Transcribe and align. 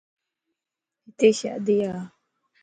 ھتي 1.09 1.29
شادي 1.39 1.75
ا 1.91 1.91